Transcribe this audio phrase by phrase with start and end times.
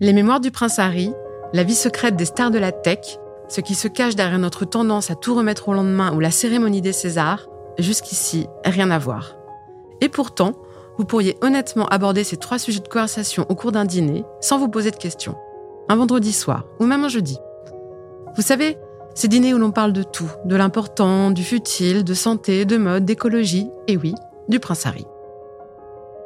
[0.00, 1.12] Les mémoires du prince Harry,
[1.52, 5.10] la vie secrète des stars de la tech, ce qui se cache derrière notre tendance
[5.10, 7.46] à tout remettre au lendemain ou la cérémonie des Césars,
[7.78, 9.36] jusqu'ici, rien à voir.
[10.00, 10.54] Et pourtant,
[10.98, 14.68] vous pourriez honnêtement aborder ces trois sujets de conversation au cours d'un dîner sans vous
[14.68, 15.36] poser de questions.
[15.88, 17.38] Un vendredi soir ou même un jeudi.
[18.36, 18.78] Vous savez,
[19.14, 23.04] ces dîners où l'on parle de tout, de l'important, du futile, de santé, de mode,
[23.04, 24.14] d'écologie, et oui,
[24.48, 25.06] du prince Harry.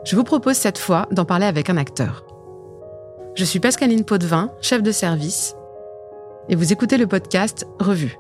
[0.05, 2.26] Je vous propose cette fois d'en parler avec un acteur.
[3.37, 5.57] Je suis Pascaline Potvin, chef de service,
[6.49, 8.17] et vous écoutez le podcast Revue.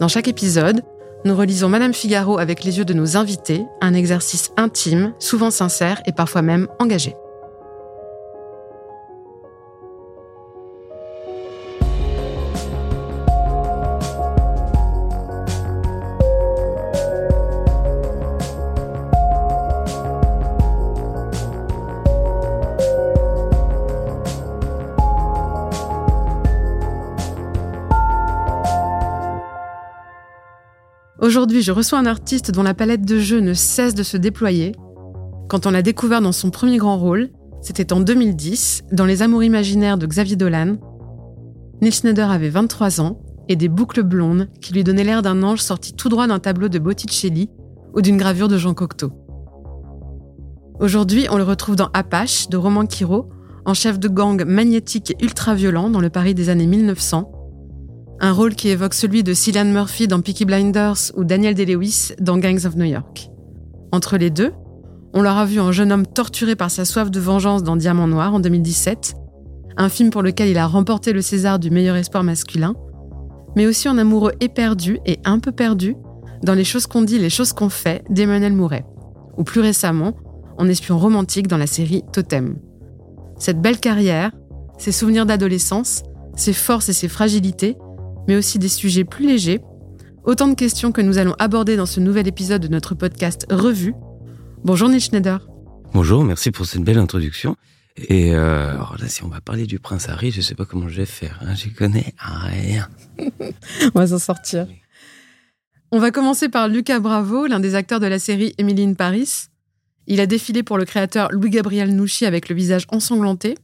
[0.00, 0.80] Dans chaque épisode,
[1.26, 6.00] nous relisons Madame Figaro avec les yeux de nos invités, un exercice intime, souvent sincère
[6.06, 7.14] et parfois même engagé.
[31.50, 34.70] Aujourd'hui, je reçois un artiste dont la palette de jeux ne cesse de se déployer.
[35.48, 39.42] Quand on l'a découvert dans son premier grand rôle, c'était en 2010, dans Les Amours
[39.42, 40.76] imaginaires de Xavier Dolan.
[41.82, 45.58] Neil Schneider avait 23 ans et des boucles blondes qui lui donnaient l'air d'un ange
[45.58, 47.50] sorti tout droit d'un tableau de Botticelli
[47.94, 49.10] ou d'une gravure de Jean Cocteau.
[50.78, 53.28] Aujourd'hui, on le retrouve dans Apache de Roman Quiro,
[53.64, 57.39] en chef de gang magnétique et ultra-violent dans le Paris des années 1900,
[58.20, 62.36] un rôle qui évoque celui de Cillian Murphy dans Peaky Blinders ou Daniel Day-Lewis dans
[62.36, 63.30] Gangs of New York.
[63.92, 64.52] Entre les deux,
[65.14, 68.34] on l'aura vu en jeune homme torturé par sa soif de vengeance dans Diamant Noir
[68.34, 69.14] en 2017,
[69.76, 72.74] un film pour lequel il a remporté le César du meilleur espoir masculin,
[73.56, 75.96] mais aussi en amoureux éperdu et un peu perdu
[76.42, 78.86] dans Les choses qu'on dit, les choses qu'on fait d'Emmanuel Mouret,
[79.36, 80.14] ou plus récemment
[80.56, 82.56] en espion romantique dans la série Totem.
[83.38, 84.32] Cette belle carrière,
[84.78, 86.02] ses souvenirs d'adolescence,
[86.36, 87.76] ses forces et ses fragilités,
[88.28, 89.60] mais aussi des sujets plus légers.
[90.24, 93.94] Autant de questions que nous allons aborder dans ce nouvel épisode de notre podcast Revue.
[94.64, 95.46] Bonjour Neil Schneider.
[95.92, 97.56] Bonjour, merci pour cette belle introduction.
[97.96, 100.88] Et euh, alors là, si on va parler du prince Harry, je sais pas comment
[100.88, 101.38] je vais faire.
[101.42, 102.88] Hein, J'y connais rien.
[103.94, 104.66] on va s'en sortir.
[105.90, 109.48] On va commencer par Lucas Bravo, l'un des acteurs de la série Emily in Paris.
[110.06, 113.56] Il a défilé pour le créateur Louis-Gabriel Nouchi avec le visage ensanglanté.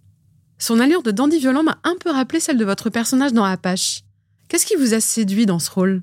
[0.58, 4.00] Son allure de dandy violent m'a un peu rappelé celle de votre personnage dans Apache.
[4.48, 6.02] Qu'est-ce qui vous a séduit dans ce rôle?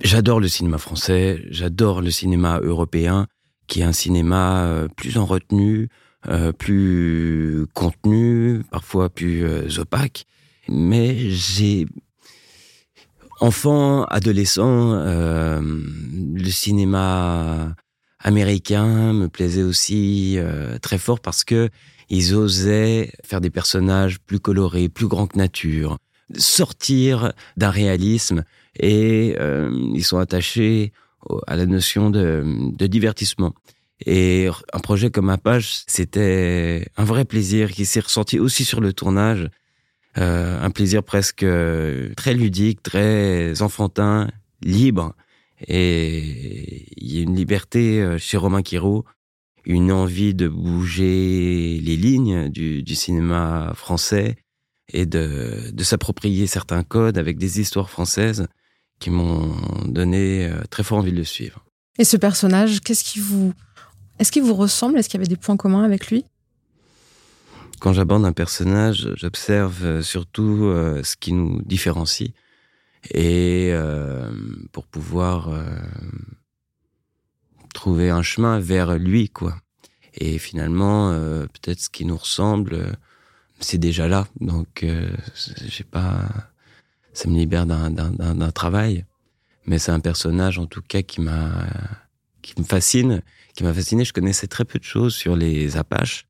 [0.00, 3.28] J'adore le cinéma français, j'adore le cinéma européen,
[3.68, 5.88] qui est un cinéma euh, plus en retenue,
[6.28, 10.26] euh, plus contenu, parfois plus euh, opaque.
[10.68, 11.86] Mais j'ai
[13.40, 14.94] enfant, adolescent,
[15.60, 17.74] le cinéma
[18.18, 20.38] américain me plaisait aussi
[20.80, 21.68] très fort parce que
[22.08, 25.98] ils osaient faire des personnages plus colorés, plus grands que nature,
[26.36, 28.44] sortir d'un réalisme
[28.78, 30.92] et euh, ils sont attachés
[31.46, 32.44] à la notion de,
[32.76, 33.54] de, divertissement.
[34.04, 38.92] Et un projet comme Apache, c'était un vrai plaisir qui s'est ressenti aussi sur le
[38.92, 39.48] tournage,
[40.18, 41.46] euh, un plaisir presque
[42.16, 44.28] très ludique, très enfantin,
[44.60, 45.14] libre.
[45.66, 49.04] Et il y a une liberté euh, chez Romain Quiro,
[49.64, 54.36] une envie de bouger les lignes du, du cinéma français
[54.88, 58.46] et de, de s'approprier certains codes avec des histoires françaises
[58.98, 59.54] qui m'ont
[59.86, 61.64] donné euh, très fort envie de le suivre.
[61.98, 63.52] Et ce personnage, qu'est-ce qui vous,
[64.18, 64.98] est-ce qu'il vous ressemble?
[64.98, 66.24] Est-ce qu'il y avait des points communs avec lui?
[67.80, 72.30] Quand j'aborde un personnage, j'observe euh, surtout euh, ce qui nous différencie
[73.10, 74.32] et euh,
[74.72, 75.64] pour pouvoir euh,
[77.74, 79.56] trouver un chemin vers lui, quoi.
[80.14, 82.96] Et finalement, euh, peut-être ce qui nous ressemble
[83.64, 84.28] c'est déjà là.
[84.40, 85.10] Donc, euh,
[85.66, 86.28] j'ai pas,
[87.12, 89.04] ça me libère d'un travail.
[89.66, 91.66] Mais c'est un personnage, en tout cas, qui m'a,
[92.42, 93.22] qui me fascine,
[93.54, 94.04] qui m'a fasciné.
[94.04, 96.26] Je connaissais très peu de choses sur les Apaches.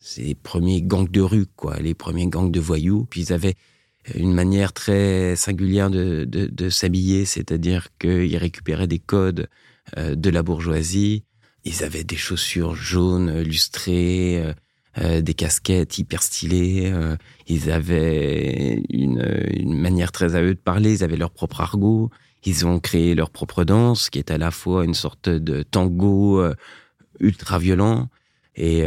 [0.00, 3.06] C'est les premiers gangs de rue, quoi, les premiers gangs de voyous.
[3.10, 3.56] Puis ils avaient
[4.14, 9.48] une manière très singulière de, de, de s'habiller, c'est-à-dire qu'ils récupéraient des codes
[9.96, 11.24] euh, de la bourgeoisie.
[11.64, 14.54] Ils avaient des chaussures jaunes lustrées,
[15.00, 16.90] euh, euh, des casquettes hyper stylées.
[16.92, 17.16] Euh,
[17.46, 19.22] ils avaient une,
[19.56, 20.92] une, manière très à eux de parler.
[20.92, 22.10] Ils avaient leur propre argot.
[22.44, 26.40] Ils ont créé leur propre danse, qui est à la fois une sorte de tango
[26.40, 26.54] euh,
[27.20, 28.08] ultra violent
[28.54, 28.84] et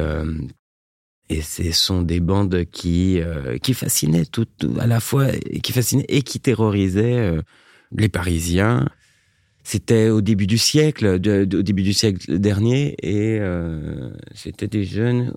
[1.29, 3.21] et ce sont des bandes qui
[3.61, 4.47] qui fascinaient tout,
[4.79, 7.37] à la fois qui fascinaient et qui terrorisaient
[7.95, 8.87] les Parisiens.
[9.63, 11.17] C'était au début du siècle, au
[11.63, 13.39] début du siècle dernier, et
[14.33, 15.33] c'était des jeunes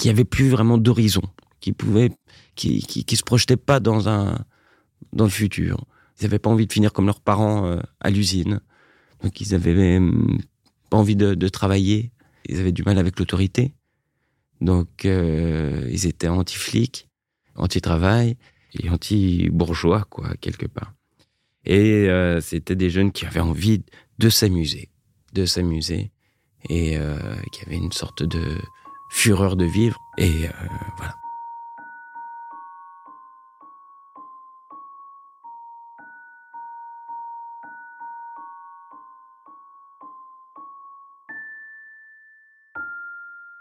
[0.00, 1.20] qui avaient plus vraiment d'horizon,
[1.60, 2.10] qui pouvaient,
[2.54, 4.46] qui, qui, se projetaient pas dans un,
[5.12, 5.84] dans le futur.
[6.18, 8.62] Ils n'avaient pas envie de finir comme leurs parents euh, à l'usine.
[9.22, 10.00] Donc ils avaient
[10.88, 12.12] pas envie de, travailler.
[12.48, 13.74] Ils avaient du mal avec l'autorité.
[14.62, 17.06] Donc euh, ils étaient anti-flics,
[17.56, 18.38] anti-travail
[18.80, 20.94] et anti-bourgeois, quoi, quelque part.
[21.66, 23.82] Et euh, c'était des jeunes qui avaient envie
[24.18, 24.88] de s'amuser,
[25.34, 26.10] de s'amuser,
[26.70, 26.96] et
[27.52, 28.56] qui avaient une sorte de
[29.10, 29.98] fureur de vivre.
[30.16, 30.52] Et euh,
[30.96, 31.16] voilà.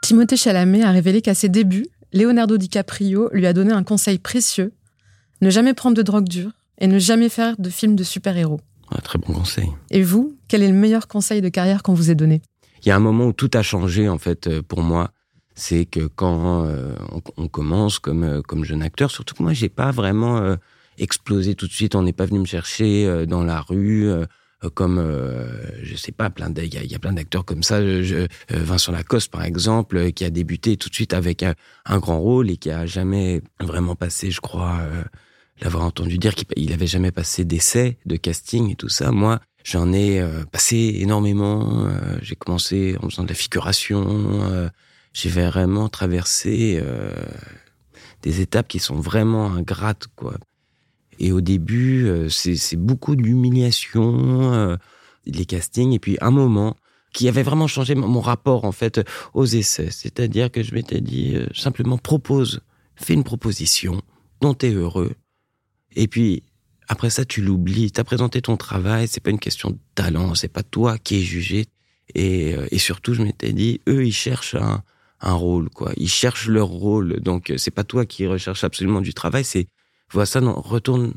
[0.02, 4.74] Timothée Chalamet a révélé qu'à ses débuts, Leonardo DiCaprio lui a donné un conseil précieux
[5.42, 8.60] ne jamais prendre de drogue dure et ne jamais faire de films de super-héros.
[8.92, 9.70] Un très bon conseil.
[9.92, 12.42] Et vous, quel est le meilleur conseil de carrière qu'on vous ait donné?
[12.84, 15.12] Il y a un moment où tout a changé en fait euh, pour moi.
[15.60, 16.96] C'est que quand euh,
[17.38, 20.56] on, commence comme euh, comme jeune acteur, surtout que moi j'ai pas vraiment
[20.98, 21.96] explosé tout de suite.
[21.96, 24.10] On n'est pas venu me chercher dans la rue
[24.74, 25.00] comme
[25.82, 27.80] je sais pas plein il y, a plein d'acteurs comme ça
[28.50, 31.56] Vincent Lacoste par exemple qui a débuté tout de suite avec un,
[32.00, 34.82] grand rôle et qui a jamais vraiment passé je crois
[35.62, 39.92] l'avoir entendu dire qu'il avait jamais passé d'essai de casting et tout ça moi J'en
[39.94, 41.86] ai euh, passé énormément.
[41.86, 44.70] Euh, j'ai commencé en faisant de la figuration.
[45.10, 46.82] Euh, j'ai vraiment traversé
[48.22, 50.36] des étapes qui sont vraiment ingrates, quoi.
[51.20, 54.78] Et au début, c'est beaucoup d'humiliation,
[55.26, 56.78] les castings, et puis un moment
[57.12, 59.02] qui avait vraiment changé mon rapport en fait
[59.34, 59.90] aux essais.
[59.92, 62.62] C'est-à-dire que je m'étais dit simplement propose,
[62.96, 64.02] fais une proposition
[64.40, 65.14] dont tu es heureux,
[65.96, 66.44] et puis
[66.90, 67.92] après ça, tu l'oublies.
[67.92, 71.22] T'as présenté ton travail, c'est pas une question de talent, c'est pas toi qui es
[71.22, 71.68] jugé.
[72.16, 74.82] Et, euh, et surtout, je m'étais dit, eux, ils cherchent un,
[75.22, 75.92] un rôle, quoi.
[75.98, 77.20] Ils cherchent leur rôle.
[77.20, 79.68] Donc, euh, c'est pas toi qui recherche absolument du travail, c'est,
[80.12, 81.14] vois ça, non, retourne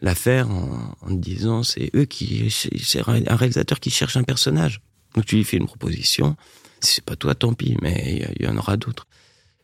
[0.00, 4.80] l'affaire en, en disant, c'est eux qui, c'est un réalisateur qui cherche un personnage.
[5.14, 6.36] Donc, tu lui fais une proposition.
[6.80, 9.06] Si c'est pas toi, tant pis, mais il y en aura d'autres.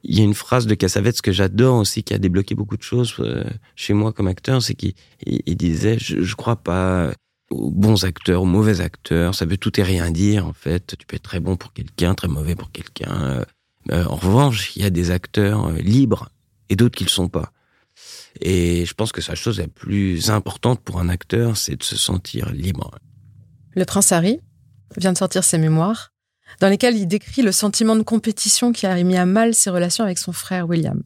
[0.02, 2.82] Il y a une phrase de Cassavetes que j'adore aussi, qui a débloqué beaucoup de
[2.82, 3.44] choses euh,
[3.74, 4.94] chez moi comme acteur, c'est qu'il
[5.24, 7.12] il disait, je, je crois pas
[7.50, 10.96] aux bons acteurs, aux mauvais acteurs, ça veut tout et rien dire en fait.
[10.98, 13.44] Tu peux être très bon pour quelqu'un, très mauvais pour quelqu'un.
[13.90, 16.30] Euh, en revanche, il y a des acteurs euh, libres
[16.68, 17.52] et d'autres qui le sont pas.
[18.40, 21.96] Et je pense que la chose la plus importante pour un acteur, c'est de se
[21.96, 22.98] sentir libre.
[23.74, 24.40] Le prince Harry
[24.96, 26.12] vient de sortir ses mémoires
[26.60, 30.04] dans lesquels il décrit le sentiment de compétition qui a mis à mal ses relations
[30.04, 31.02] avec son frère William.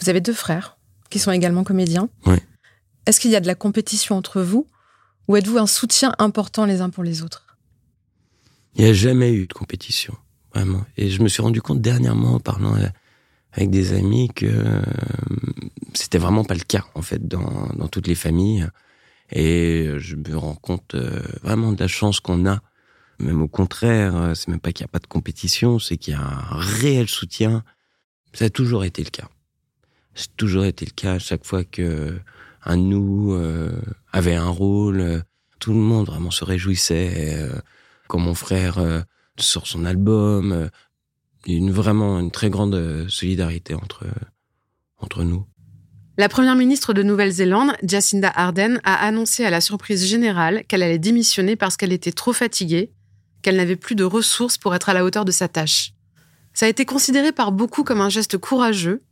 [0.00, 0.78] Vous avez deux frères
[1.10, 2.08] qui sont également comédiens.
[2.26, 2.36] Oui.
[3.06, 4.68] Est-ce qu'il y a de la compétition entre vous
[5.28, 7.56] ou êtes-vous un soutien important les uns pour les autres?
[8.74, 10.16] Il n'y a jamais eu de compétition,
[10.96, 12.86] Et je me suis rendu compte dernièrement en parlant euh,
[13.52, 14.82] avec des amis que euh,
[15.94, 18.68] c'était vraiment pas le cas en fait dans, dans toutes les familles.
[19.32, 22.60] Et je me rends compte euh, vraiment de la chance qu'on a
[23.18, 26.14] même au contraire, euh, c'est même pas qu'il n'y a pas de compétition, c'est qu'il
[26.14, 27.64] y a un réel soutien.
[28.32, 29.28] Ça a toujours été le cas.
[30.16, 31.18] A toujours été le cas.
[31.18, 32.18] Chaque fois que
[32.64, 33.80] un nous euh,
[34.12, 35.20] avait un rôle, euh,
[35.60, 37.38] tout le monde vraiment se réjouissait.
[37.38, 37.58] Euh,
[38.08, 38.78] quand mon frère
[39.38, 40.70] sort son album,
[41.46, 44.04] une vraiment une très grande solidarité entre
[44.98, 45.46] entre nous.
[46.18, 50.98] La première ministre de Nouvelle-Zélande, Jacinda Ardern, a annoncé à la surprise générale qu'elle allait
[50.98, 52.92] démissionner parce qu'elle était trop fatiguée
[53.42, 55.92] qu'elle n'avait plus de ressources pour être à la hauteur de sa tâche.
[56.52, 59.02] Ça a été considéré par beaucoup comme un geste courageux.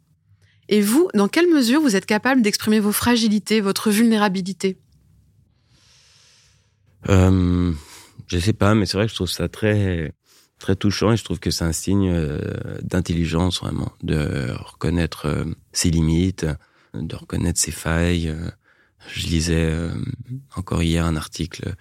[0.68, 4.78] Et vous, dans quelle mesure vous êtes capable d'exprimer vos fragilités, votre vulnérabilité?
[7.10, 7.72] Euh,
[8.26, 10.12] Je sais pas, mais c'est vrai que je trouve ça très
[10.58, 12.38] très touchant et je trouve que c'est un signe euh,
[12.82, 16.46] d'intelligence vraiment, de reconnaître euh, ses limites,
[16.94, 18.34] de reconnaître ses failles.
[19.12, 19.90] Je lisais euh,
[20.54, 21.74] encore hier un article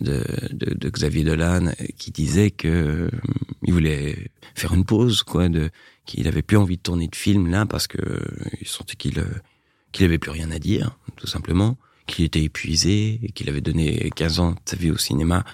[0.00, 3.10] de, Xavier Dolan qui disait que euh,
[3.62, 5.70] il voulait faire une pause, quoi, de
[6.06, 8.20] qu'il avait plus envie de tourner de film là parce que euh,
[8.60, 9.40] il sentait qu'il euh,
[9.92, 14.10] qu'il avait plus rien à dire, tout simplement, qu'il était épuisé et qu'il avait donné
[14.16, 15.44] 15 ans de sa vie au cinéma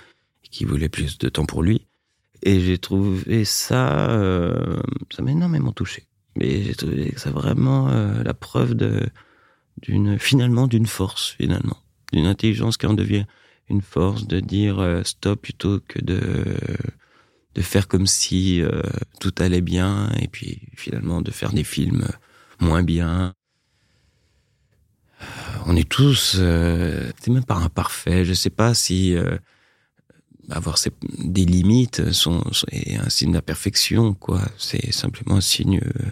[0.51, 1.87] et qu'il voulait plus de temps pour lui.
[2.43, 4.09] Et j'ai trouvé ça,
[5.11, 6.07] ça m'a énormément touché.
[6.37, 9.09] Mais j'ai trouvé c'est vraiment euh, la preuve de
[9.83, 11.79] d'une finalement d'une force finalement,
[12.13, 13.27] d'une intelligence qui en devient
[13.69, 16.21] une force de dire euh, stop plutôt que de
[17.55, 18.83] de faire comme si euh,
[19.21, 22.07] tout allait bien et puis finalement de faire des films
[22.61, 23.35] moins bien.
[25.67, 28.25] On est tous, c'est même pas imparfait.
[28.25, 29.15] Je sais pas si
[30.51, 30.77] avoir
[31.19, 34.43] des limites sont, est un signe d'imperfection, quoi.
[34.59, 36.11] C'est simplement un signe euh,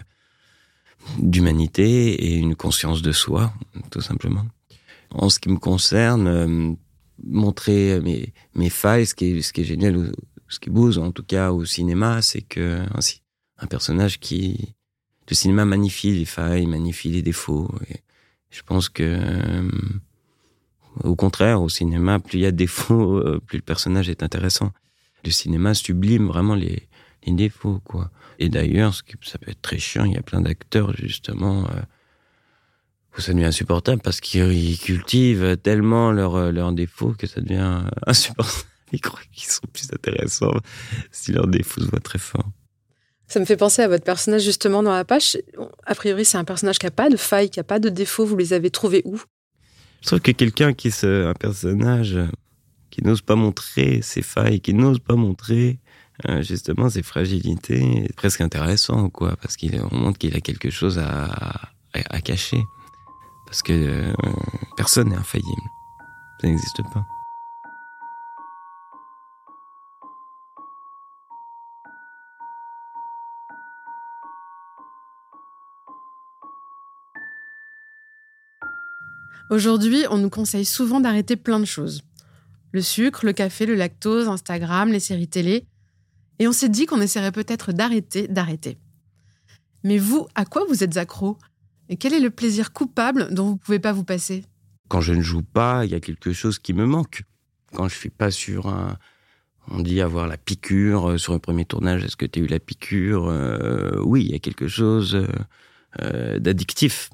[1.19, 3.53] d'humanité et une conscience de soi,
[3.91, 4.45] tout simplement.
[5.11, 6.73] En ce qui me concerne, euh,
[7.23, 10.11] montrer mes, mes failles, ce qui est, ce qui est génial,
[10.47, 13.21] ce qui bouge en tout cas au cinéma, c'est que ainsi
[13.57, 14.75] un personnage qui
[15.29, 17.69] le cinéma magnifie les failles, magnifie les défauts.
[18.49, 19.69] Je pense que euh,
[21.03, 24.23] au contraire, au cinéma, plus il y a de défauts, euh, plus le personnage est
[24.23, 24.71] intéressant.
[25.25, 26.87] Le cinéma sublime vraiment les,
[27.27, 28.09] défauts, quoi.
[28.39, 31.81] Et d'ailleurs, ça peut être très chiant, il y a plein d'acteurs, justement, euh,
[33.15, 38.65] où ça devient insupportable parce qu'ils cultivent tellement leurs euh, défauts que ça devient insupportable.
[38.91, 40.55] Ils croient qu'ils sont plus intéressants
[41.11, 42.49] si leurs défauts se voient très fort.
[43.27, 45.37] Ça me fait penser à votre personnage justement dans la page.
[45.85, 48.25] A priori, c'est un personnage qui n'a pas de failles, qui n'a pas de défauts.
[48.25, 49.21] Vous les avez trouvés où?
[50.01, 52.17] Je trouve que quelqu'un qui est un personnage
[52.89, 55.79] qui n'ose pas montrer ses failles, qui n'ose pas montrer
[56.27, 60.99] euh, justement ses fragilités, est presque intéressant, quoi, parce qu'il montre qu'il a quelque chose
[60.99, 62.61] à, à, cacher.
[63.45, 64.13] Parce que euh,
[64.75, 65.69] personne n'est infaillible.
[66.41, 67.05] Ça n'existe pas.
[79.49, 82.03] Aujourd'hui, on nous conseille souvent d'arrêter plein de choses.
[82.71, 85.65] Le sucre, le café, le lactose, Instagram, les séries télé.
[86.37, 88.77] Et on s'est dit qu'on essaierait peut-être d'arrêter, d'arrêter.
[89.83, 91.37] Mais vous, à quoi vous êtes accro?
[91.89, 94.45] Et quel est le plaisir coupable dont vous ne pouvez pas vous passer?
[94.87, 97.23] Quand je ne joue pas, il y a quelque chose qui me manque.
[97.73, 98.97] Quand je suis pas sur un...
[99.71, 102.03] On dit avoir la piqûre euh, sur un premier tournage.
[102.03, 103.27] Est-ce que tu as eu la piqûre?
[103.27, 105.27] Euh, Oui, il y a quelque chose
[106.01, 107.11] euh, d'addictif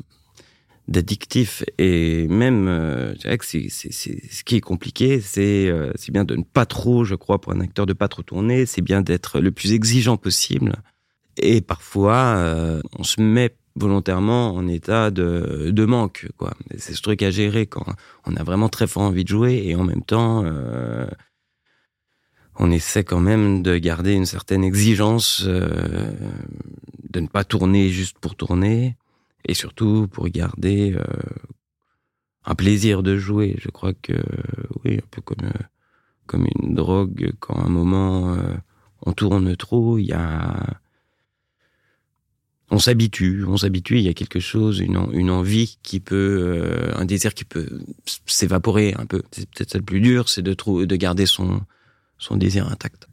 [0.87, 6.35] d'addictif et même euh, c'est, c'est, ce qui est compliqué c'est euh, c'est bien de
[6.35, 9.39] ne pas trop je crois pour un acteur de pas trop tourner c'est bien d'être
[9.39, 10.73] le plus exigeant possible.
[11.37, 16.53] Et parfois euh, on se met volontairement en état de, de manque quoi.
[16.77, 17.85] C'est ce truc à gérer quand
[18.25, 21.07] on a vraiment très fort envie de jouer et en même temps euh,
[22.57, 26.11] on essaie quand même de garder une certaine exigence euh,
[27.09, 28.95] de ne pas tourner juste pour tourner
[29.45, 31.03] et surtout pour garder euh,
[32.45, 33.55] un plaisir de jouer.
[33.59, 34.13] Je crois que
[34.83, 35.63] oui, un peu comme euh,
[36.25, 37.33] comme une drogue.
[37.39, 38.55] Quand à un moment euh,
[39.05, 40.79] on tourne trop, il y a
[42.71, 43.97] on s'habitue, on s'habitue.
[43.97, 47.69] Il y a quelque chose, une, envie qui peut, euh, un désir qui peut
[48.25, 49.21] s'évaporer un peu.
[49.31, 51.61] C'est peut-être ça le plus dur, c'est de de garder son
[52.17, 53.07] son désir intact.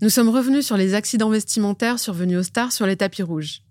[0.00, 3.63] Nous sommes revenus sur les accidents vestimentaires survenus aux stars sur les tapis rouges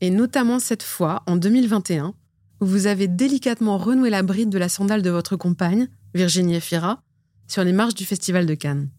[0.00, 2.14] et notamment cette fois, en 2021,
[2.60, 7.02] où vous avez délicatement renoué la bride de la sandale de votre compagne, Virginie Efira,
[7.48, 8.90] sur les marches du Festival de Cannes.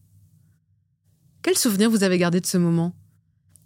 [1.42, 2.94] Quel souvenir vous avez gardé de ce moment?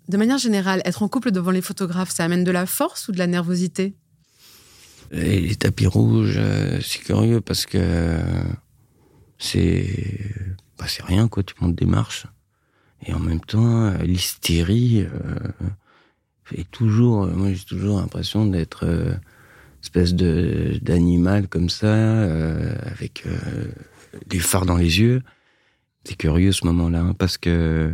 [0.07, 3.11] De manière générale, être en couple devant les photographes, ça amène de la force ou
[3.11, 3.95] de la nervosité?
[5.11, 8.17] Les tapis rouges, euh, c'est curieux parce que
[9.37, 10.31] c'est
[10.77, 12.27] bah, rien quoi, tu montes des marches.
[13.05, 15.35] Et en même temps, l'hystérie, euh,
[16.53, 19.13] et toujours, euh, moi j'ai toujours l'impression d'être euh,
[19.85, 23.71] espèce de d'animal comme ça, euh, avec euh,
[24.25, 25.21] des phares dans les yeux.
[26.03, 27.93] C'est curieux ce moment-là, hein, parce que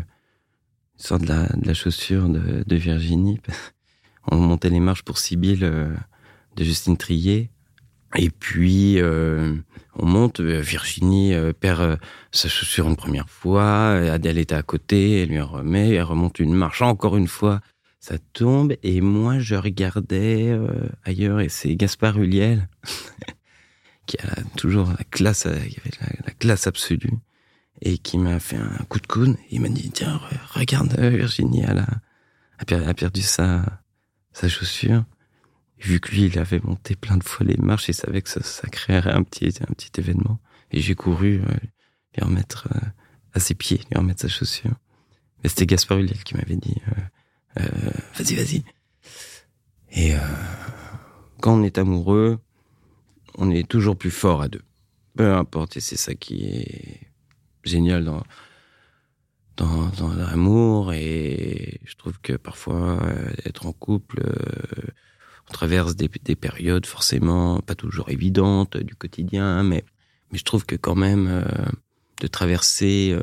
[0.95, 3.39] sort de la, de la chaussure de, de Virginie.
[4.31, 5.93] On montait les marches pour Sibylle euh,
[6.55, 7.49] de Justine Trier.
[8.15, 9.55] Et puis, euh,
[9.95, 11.97] on monte, Virginie perd
[12.33, 16.39] sa chaussure une première fois, Adèle est à côté, elle lui en remet, elle remonte
[16.39, 17.61] une marche encore une fois
[18.01, 22.67] ça tombe et moi je regardais euh, ailleurs et c'est Gaspard Huliel
[24.07, 27.13] qui a toujours la classe, euh, la, la, classe absolue
[27.83, 29.37] et qui m'a fait un coup de coude.
[29.51, 31.85] Il m'a dit tiens regarde euh, Virginie elle
[32.87, 33.83] a, perdu sa
[34.33, 35.05] sa chaussure.
[35.79, 38.67] Vu que lui il avait monté plein de fois les marches, il savait que ça,
[38.67, 39.51] créerait un petit
[39.97, 40.39] événement
[40.71, 42.67] et j'ai couru lui remettre
[43.33, 44.73] à ses pieds, lui remettre sa chaussure.
[45.43, 46.75] Mais c'était Gaspard Huliel qui m'avait dit
[47.59, 47.63] euh,
[48.15, 48.63] vas-y, vas-y.
[49.91, 50.19] Et euh,
[51.41, 52.39] quand on est amoureux,
[53.37, 54.61] on est toujours plus fort à deux.
[55.17, 56.99] Peu importe, et c'est ça qui est
[57.63, 58.23] génial dans
[59.57, 62.99] dans, dans l'amour et je trouve que parfois
[63.45, 64.23] être en couple
[65.47, 69.83] on traverse des, des, périodes forcément pas toujours évidentes du quotidien mais
[70.31, 71.45] mais je trouve que quand même
[72.21, 73.15] de traverser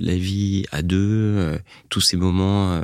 [0.00, 1.60] la vie à deux
[1.90, 2.82] tous ces moments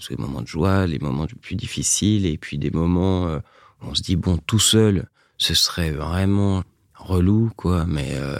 [0.00, 3.40] tous les moments de joie les moments plus difficiles et puis des moments où
[3.82, 5.06] on se dit bon tout seul
[5.38, 6.62] ce serait vraiment
[6.94, 7.84] relou quoi.
[7.86, 8.38] Mais euh,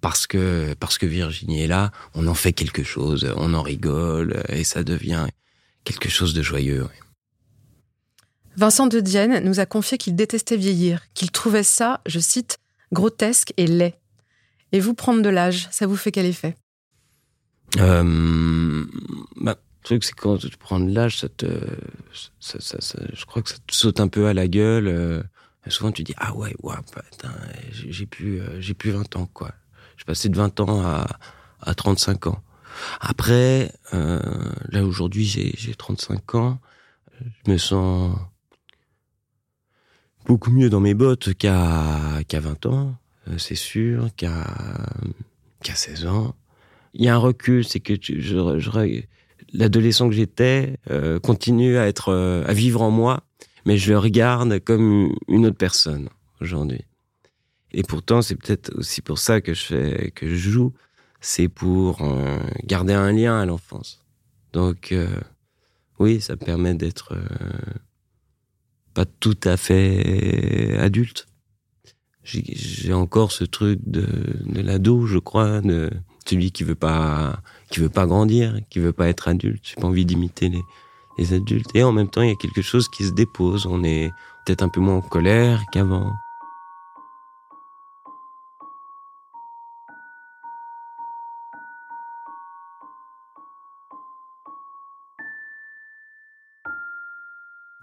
[0.00, 4.42] parce que parce que Virginie est là on en fait quelque chose on en rigole
[4.48, 5.26] et ça devient
[5.84, 6.86] quelque chose de joyeux.
[8.56, 12.58] Vincent de Dienne nous a confié qu'il détestait vieillir qu'il trouvait ça je cite
[12.92, 13.94] grotesque et laid.
[14.72, 16.54] Et vous prendre de l'âge ça vous fait quel effet?
[17.78, 18.84] Euh,
[19.36, 21.46] bah, truc c'est quand tu prends de l'âge ça te
[22.40, 25.22] ça, ça, ça, je crois que ça te saute un peu à la gueule euh,
[25.70, 26.74] souvent tu dis ah ouais ouais
[27.72, 29.52] j'ai plus euh, j'ai plus 20 ans quoi.
[29.96, 31.06] Je passé de 20 ans à
[31.60, 32.42] à 35 ans.
[33.00, 34.20] Après euh,
[34.70, 36.58] là aujourd'hui j'ai j'ai 35 ans.
[37.46, 38.16] Je me sens
[40.26, 42.96] beaucoup mieux dans mes bottes qu'à qu'à 20 ans
[43.36, 44.46] c'est sûr qu'à
[45.62, 46.34] qu'à 16 ans.
[46.94, 48.70] Il y a un recul c'est que tu je, je
[49.52, 53.24] l'adolescent que j'étais euh, continue à être euh, à vivre en moi
[53.64, 56.08] mais je le regarde comme une autre personne
[56.40, 56.84] aujourd'hui.
[57.72, 60.72] Et pourtant c'est peut-être aussi pour ça que je fais que je joue.
[61.20, 64.04] C'est pour euh, garder un lien à l'enfance.
[64.52, 65.08] Donc euh,
[65.98, 67.80] oui ça me permet d'être euh,
[68.94, 71.26] pas tout à fait adulte.
[72.24, 74.06] J'ai encore ce truc de,
[74.44, 75.90] de l'ado je crois de
[76.26, 77.40] celui qui veut pas
[77.76, 80.62] veut pas grandir qui veut pas être adulte j'ai pas envie d'imiter les
[81.18, 81.70] les adultes.
[81.74, 83.66] Et en même temps il y a quelque chose qui se dépose.
[83.66, 84.10] On est
[84.44, 86.12] peut-être un peu moins en colère qu'avant.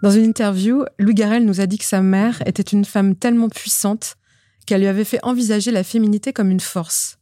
[0.02, 3.50] Dans une interview, Louis Garel nous a dit que sa mère était une femme tellement
[3.50, 4.16] puissante
[4.64, 7.19] qu'elle lui avait fait envisager la féminité comme une force.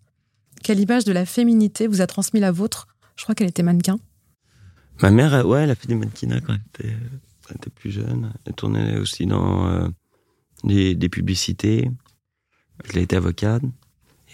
[0.63, 2.89] Quelle image de la féminité vous a transmis la vôtre?
[3.17, 3.99] Je crois qu'elle était mannequin.
[5.03, 6.91] Ma mère, ouais, elle a fait des mannequinats quand elle
[7.57, 8.33] était, plus jeune.
[8.45, 9.89] Elle tournait aussi dans euh,
[10.65, 11.91] des, publicités.
[12.89, 13.63] Elle a été avocate.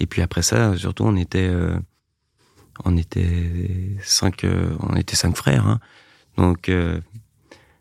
[0.00, 1.78] Et puis après ça, surtout, on était, euh,
[2.84, 5.66] on était cinq, euh, on était cinq frères.
[5.66, 5.80] Hein.
[6.36, 7.00] Donc euh,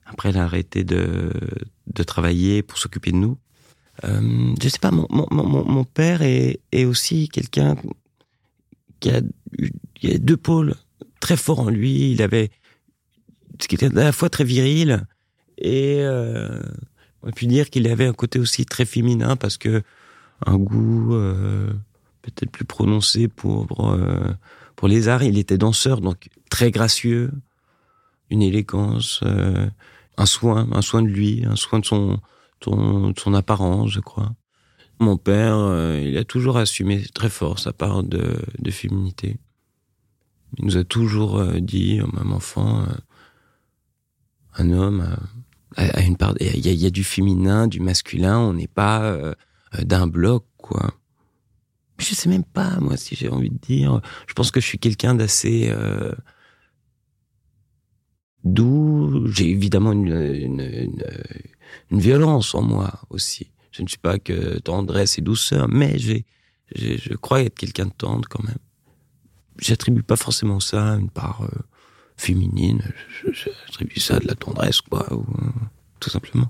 [0.06, 1.32] après, elle a arrêté de,
[1.88, 3.38] de travailler pour s'occuper de nous.
[4.04, 7.76] Euh, je sais pas, mon, mon, mon, mon père est, est aussi quelqu'un
[9.04, 9.22] qui a,
[10.02, 10.76] il y a deux pôles
[11.20, 12.12] très forts en lui.
[12.12, 12.52] Il avait
[13.60, 15.06] ce qui était à la fois très viril
[15.58, 16.62] et euh,
[17.22, 19.84] on pu dire qu'il avait un côté aussi très féminin parce que
[20.46, 21.72] un goût euh,
[22.22, 24.34] peut-être plus prononcé pour euh,
[24.76, 27.32] pour les arts il était danseur donc très gracieux
[28.30, 29.68] une élégance euh,
[30.18, 32.20] un soin un soin de lui un soin de son
[32.60, 34.34] ton son apparence je crois
[35.00, 39.38] mon père euh, il a toujours assumé très fort sa part de, de féminité.
[40.58, 42.94] Il nous a toujours euh, dit même enfant euh,
[44.56, 45.18] un homme
[45.76, 49.34] a, une part il y, a du féminin du masculin on n'est pas euh,
[49.82, 50.92] d'un bloc quoi.
[51.98, 54.02] Je sais même pas moi si j'ai envie de dire.
[54.28, 56.14] Je pense que je suis quelqu'un d'assez euh,
[58.44, 61.40] d'où j'ai évidemment une
[61.92, 67.42] violence en moi aussi je ne suis pas que tendresse et douceur mais je crois
[67.42, 68.58] être quelqu'un de tendre quand même.
[69.60, 71.60] J'attribue pas forcément ça à une part euh,
[72.18, 72.82] féminine.
[73.32, 75.18] J'attribue ça de la tendresse quoi euh,
[76.00, 76.50] tout simplement.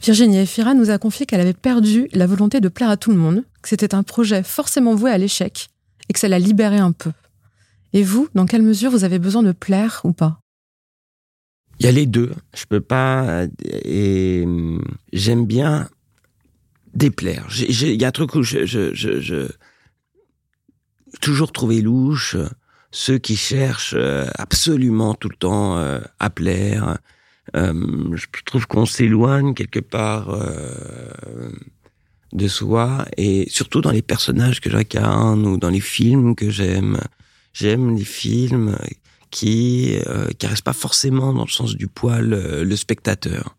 [0.00, 3.16] Virginie Efira nous a confié qu'elle avait perdu la volonté de plaire à tout le
[3.16, 5.68] monde que c'était un projet forcément voué à l'échec
[6.08, 7.10] et que ça l'a libéré un peu.
[7.92, 10.40] Et vous dans quelle mesure vous avez besoin de plaire ou pas?
[11.78, 12.32] Il y a les deux.
[12.54, 14.46] Je peux pas et
[15.12, 15.88] j'aime bien
[16.94, 17.46] déplaire.
[17.56, 19.48] Il y a un truc où je, je, je, je
[21.20, 22.36] toujours trouver louche
[22.90, 26.98] ceux qui cherchent euh, absolument tout le temps euh, à plaire.
[27.56, 31.50] Euh, je trouve qu'on s'éloigne quelque part euh,
[32.32, 37.00] de soi et surtout dans les personnages que j'incarne ou dans les films que j'aime.
[37.52, 38.76] J'aime les films
[39.30, 43.56] qui euh, caressent pas forcément dans le sens du poil euh, le spectateur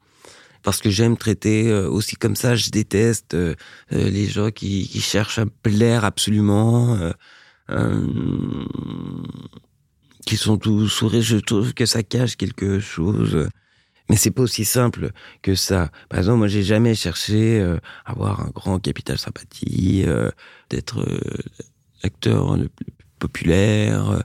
[0.62, 3.56] parce que j'aime traiter euh, aussi comme ça je déteste euh,
[3.92, 6.98] les gens qui, qui cherchent à plaire absolument
[10.26, 13.48] qui sont tous sourires je trouve que ça cache quelque chose
[14.10, 15.12] mais c'est pas aussi simple
[15.44, 17.62] que ça par exemple moi j'ai jamais cherché
[18.06, 20.04] à avoir un grand capital sympathie
[20.70, 21.06] d'être
[22.02, 22.88] acteur le plus
[23.20, 24.24] populaire.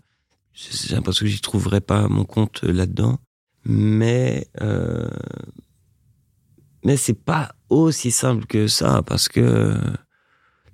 [0.55, 3.19] J'ai l'impression que j'y trouverais pas mon compte là-dedans.
[3.65, 5.09] Mais euh,
[6.85, 9.75] mais c'est pas aussi simple que ça parce que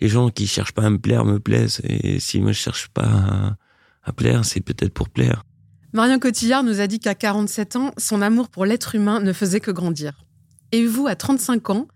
[0.01, 2.89] les gens qui cherchent pas à me plaire me plaisent et si moi je cherche
[2.89, 3.57] pas à,
[4.03, 5.45] à plaire, c'est peut-être pour plaire.
[5.93, 9.61] Marion Cotillard nous a dit qu'à 47 ans, son amour pour l'être humain ne faisait
[9.61, 10.25] que grandir.
[10.73, 11.89] Et vous, à 35 ans,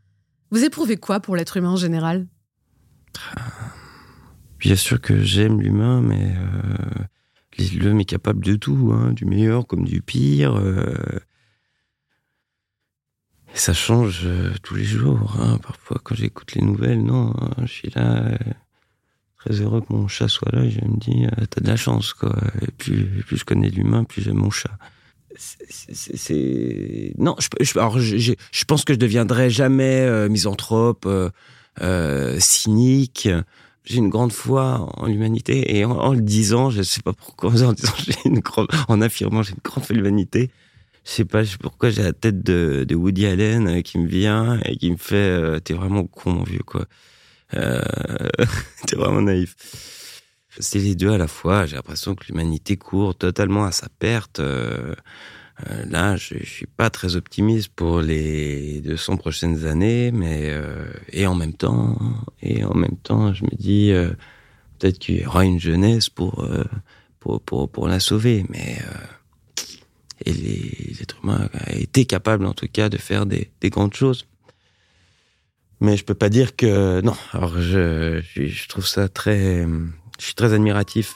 [0.51, 2.27] vous éprouvez quoi pour l'être humain en général?
[4.59, 7.05] Bien sûr que j'aime l'humain, mais euh,
[7.59, 10.57] l'homme est capable de tout, hein, du meilleur comme du pire.
[10.57, 10.95] Euh,
[13.55, 15.37] et ça change euh, tous les jours.
[15.38, 15.59] Hein.
[15.62, 18.37] Parfois, quand j'écoute les nouvelles, non, hein, je suis là, euh,
[19.37, 20.64] très heureux que mon chat soit là.
[20.64, 22.35] Et je me dis, t'as de la chance, quoi.
[22.79, 24.77] Plus, je connais l'humain, plus j'aime mon chat.
[25.37, 27.77] C'est, non, je,
[28.53, 31.09] je, pense que je deviendrai jamais misanthrope,
[32.38, 33.29] cynique.
[33.85, 37.51] J'ai une grande foi en l'humanité et en, en le disant, je sais pas pourquoi,
[37.51, 37.94] en disant,
[38.25, 38.40] une
[38.88, 40.51] en affirmant, j'ai une grande foi de l'humanité.
[41.05, 44.77] Je sais pas pourquoi j'ai la tête de, Woody Allen euh, qui me vient et
[44.77, 46.87] qui me fait euh, t'es vraiment con mon vieux quoi.
[47.55, 47.83] Euh,
[48.87, 49.55] t'es vraiment naïf.
[50.59, 51.66] C'est les deux à la fois.
[51.66, 54.40] J'ai l'impression que l'humanité court totalement à sa perte.
[55.61, 60.93] Euh, là, je, je suis pas très optimiste pour les 200 prochaines années, mais euh,
[61.12, 61.97] et en même temps,
[62.43, 64.11] et en même temps, je me dis euh,
[64.79, 66.64] peut-être qu'il y aura une jeunesse pour euh,
[67.21, 69.67] pour pour pour la sauver, mais euh,
[70.27, 73.95] et les êtres humains a été capable en tout cas de faire des, des grandes
[73.95, 74.27] choses.
[75.81, 77.17] Mais je peux pas dire que non.
[77.33, 79.64] Alors je je, je trouve ça très
[80.19, 81.14] je suis très admiratif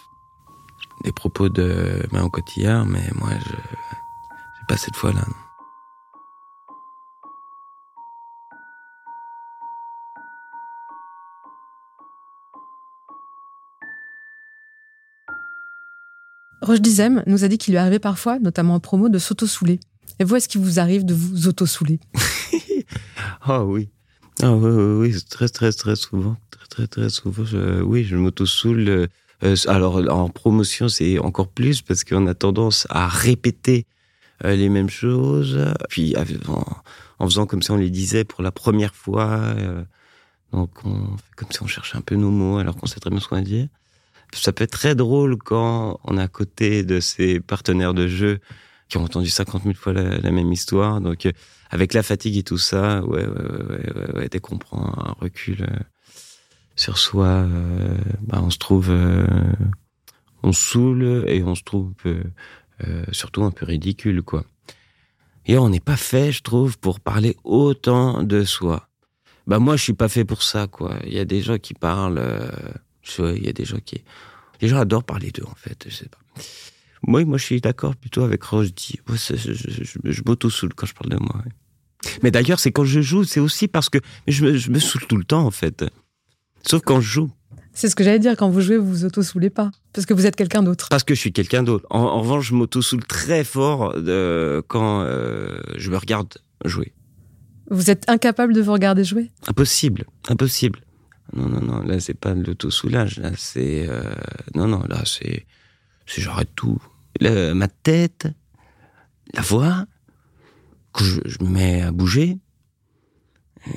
[1.04, 3.54] des propos de Marion Cotillard, mais moi je
[4.68, 5.24] pas cette fois là.
[16.60, 19.80] Roche Dizem nous a dit qu'il lui arrivait parfois, notamment en promo, de s'auto-souler.
[20.18, 22.00] Et vous, est-ce qu'il vous arrive de vous auto-souler
[23.42, 23.88] Ah oui.
[24.42, 26.36] Ah oui, oui, oui, très, très, très souvent.
[26.50, 27.44] Très, très, très souvent.
[27.44, 28.88] Je, oui, je m'auto-soule.
[28.88, 29.06] euh,
[29.44, 33.86] euh, alors, en promotion, c'est encore plus parce qu'on a tendance à répéter
[34.44, 35.58] les mêmes choses.
[35.88, 36.14] Puis,
[36.48, 36.64] en,
[37.18, 39.30] en faisant comme si on les disait pour la première fois.
[39.30, 39.82] euh,
[40.52, 43.10] donc, on fait comme si on cherchait un peu nos mots alors qu'on sait très
[43.10, 43.68] bien ce qu'on va dire.
[44.32, 48.40] Ça peut être très drôle quand on est à côté de ses partenaires de jeu
[48.88, 51.00] qui ont entendu 50 000 fois la, même histoire.
[51.00, 51.32] Donc, euh,
[51.70, 55.14] avec la fatigue et tout ça, ouais, ouais, ouais, ouais, ouais, dès qu'on prend un
[55.20, 55.78] recul euh,
[56.76, 59.26] sur soi, euh, bah, on se trouve, euh,
[60.42, 61.92] on saoule et on se trouve
[62.86, 64.44] euh, surtout un peu ridicule, quoi.
[65.46, 68.88] Et on n'est pas fait, je trouve, pour parler autant de soi.
[69.46, 70.96] Bah moi, je suis pas fait pour ça, quoi.
[71.06, 72.50] Il y a des gens qui parlent, euh,
[73.18, 74.04] il y a des gens qui,
[74.60, 75.86] les gens adorent parler d'eux, en fait.
[75.88, 76.18] Je sais pas.
[77.06, 78.42] Moi, moi, je suis d'accord plutôt avec
[79.16, 81.42] c'est- je, je, je, m'auto-soule quand je parle de moi.
[82.22, 85.06] Mais d'ailleurs, c'est quand je joue, c'est aussi parce que je, me, je me saoule
[85.06, 85.84] tout le temps, en fait.
[86.66, 87.30] Sauf quand je joue.
[87.78, 89.70] C'est ce que j'allais dire, quand vous jouez, vous vous auto-soulez pas.
[89.92, 90.88] Parce que vous êtes quelqu'un d'autre.
[90.88, 91.86] Parce que je suis quelqu'un d'autre.
[91.90, 96.92] En, en revanche, je m'auto-soule très fort de, quand euh, je me regarde jouer.
[97.70, 99.30] Vous êtes incapable de vous regarder jouer?
[99.46, 100.80] Impossible, impossible.
[101.34, 103.20] Non, non, non, là, c'est pas de l'auto-soulage.
[103.20, 103.88] Là, c'est...
[103.88, 104.02] euh,
[104.56, 105.46] non, non, là, c'est...
[106.04, 106.82] c'est j'arrête tout.
[107.20, 108.26] Le- ma tête,
[109.34, 109.86] la voix,
[110.90, 112.38] quand je, je me mets à bouger,
[113.68, 113.70] euh,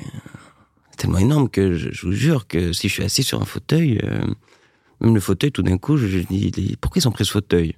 [1.02, 3.98] tellement énorme que je, je vous jure que si je suis assis sur un fauteuil,
[4.04, 4.24] euh,
[5.00, 7.74] même le fauteuil, tout d'un coup, je, je dis, pourquoi ils ont pris ce fauteuil?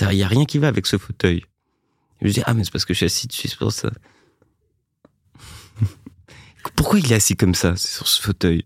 [0.00, 1.42] Il n'y a rien qui va avec ce fauteuil.
[2.22, 3.90] Je dis, ah, mais c'est parce que je suis assis dessus, c'est pour ça.
[6.76, 8.64] Pourquoi il est assis comme ça, sur ce fauteuil?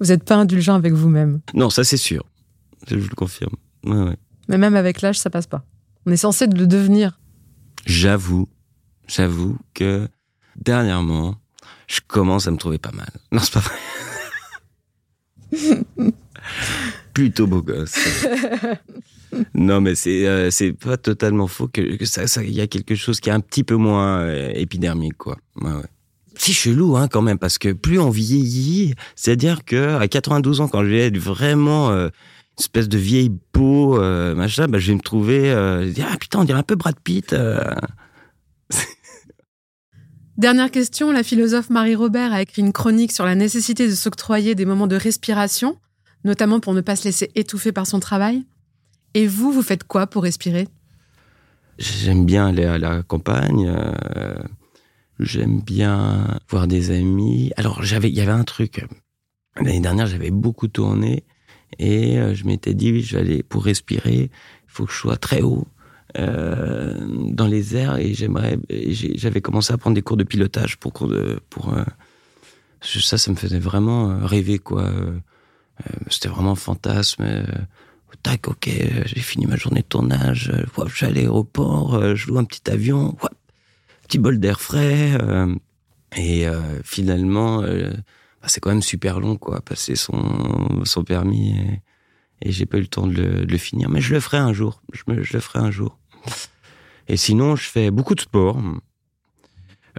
[0.00, 1.40] Vous n'êtes pas indulgent avec vous-même.
[1.54, 2.24] Non, ça c'est sûr.
[2.88, 3.54] Je vous le confirme.
[3.84, 4.16] Ouais, ouais.
[4.48, 5.64] Mais même avec l'âge, ça passe pas.
[6.06, 7.20] On est censé le devenir.
[7.86, 8.48] J'avoue,
[9.06, 10.08] j'avoue que
[10.56, 11.36] dernièrement,
[11.86, 13.10] je commence à me trouver pas mal.
[13.30, 13.76] Non, c'est pas vrai.
[17.14, 17.96] Plutôt beau gosse.
[19.54, 22.66] non, mais c'est euh, c'est pas totalement faux que, que ça, ça, il y a
[22.66, 25.36] quelque chose qui est un petit peu moins euh, épidermique, quoi.
[25.60, 25.86] Ouais, ouais.
[26.36, 30.68] C'est chelou, hein, quand même, parce que plus on vieillit, c'est-à-dire que à 92 ans,
[30.68, 34.00] quand je vais être vraiment euh, une espèce de vieille peau,
[34.34, 36.74] machin, bah, je vais me trouver, je vais dire, ah putain, on dirait un peu
[36.74, 37.34] Brad Pitt.
[40.38, 44.54] Dernière question, la philosophe Marie Robert a écrit une chronique sur la nécessité de s'octroyer
[44.54, 45.78] des moments de respiration,
[46.24, 48.44] notamment pour ne pas se laisser étouffer par son travail.
[49.14, 50.68] Et vous, vous faites quoi pour respirer?
[51.78, 53.68] J'aime bien aller à la campagne.
[53.68, 54.42] euh,
[55.20, 57.52] J'aime bien voir des amis.
[57.56, 58.84] Alors, j'avais, il y avait un truc.
[59.56, 61.24] L'année dernière, j'avais beaucoup tourné
[61.78, 64.30] Et euh, je m'étais dit, aller pour respirer, il
[64.66, 65.66] faut que je sois très haut
[66.18, 66.94] euh,
[67.30, 67.96] dans les airs.
[67.96, 68.58] Et j'aimerais,
[69.14, 70.92] j'avais commencé à prendre des cours de pilotage pour
[71.50, 71.84] pour euh,
[72.80, 74.90] ça, ça me faisait vraiment rêver quoi.
[76.08, 77.24] C'était vraiment un fantasme.
[78.22, 78.68] Tac, ok,
[79.06, 80.52] j'ai fini ma journée de tournage.
[80.86, 83.16] je suis à l'aéroport, je loue un petit avion,
[84.06, 85.18] petit bol d'air frais.
[86.16, 86.46] et
[86.84, 87.62] finalement,
[88.42, 91.56] bah, c'est quand même super long, quoi, passer son, son permis
[92.40, 93.88] et, j'ai pas eu le temps de le, finir.
[93.88, 94.82] Mais je le ferai un jour.
[94.92, 96.00] Je le ferai un jour.
[97.08, 98.60] Et sinon, je fais beaucoup de sport.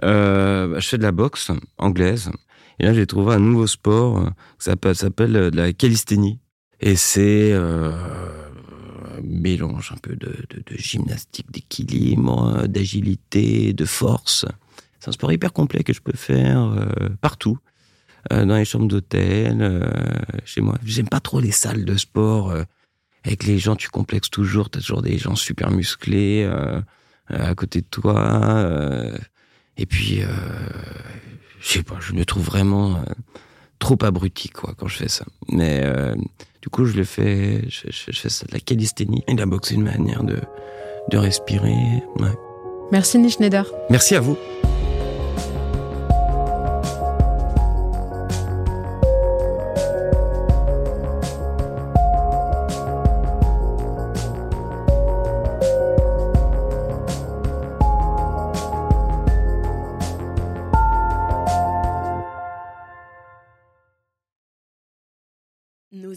[0.02, 2.30] Euh, je fais de la boxe anglaise.
[2.78, 4.30] Et là, j'ai trouvé un nouveau sport.
[4.58, 6.40] Ça s'appelle euh, la calisthénie.
[6.80, 7.92] Et c'est euh,
[9.16, 14.44] un mélange un peu de, de, de gymnastique, d'équilibre, d'agilité, de force.
[14.98, 17.58] C'est un sport hyper complet que je peux faire euh, partout.
[18.32, 19.86] Euh, dans les chambres d'hôtel, euh,
[20.46, 20.78] chez moi.
[20.82, 22.54] J'aime pas trop les salles de sport.
[23.24, 24.70] Euh, avec les gens, tu complexes toujours.
[24.70, 26.48] T'as toujours des gens super musclés
[27.28, 28.68] à côté de toi.
[29.76, 30.20] et puis,
[31.60, 33.02] je sais pas, je me trouve vraiment
[33.78, 35.24] trop abruti quoi quand je fais ça.
[35.48, 35.82] Mais
[36.60, 39.70] du coup, je le fais, je, je, fais ça de la calisthénie et la boxe,
[39.70, 40.38] une manière de
[41.10, 42.02] de respirer.
[42.16, 42.34] Ouais.
[42.92, 43.70] Merci Nick Schneider.
[43.90, 44.36] Merci à vous.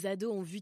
[0.07, 0.61] Ados ont vu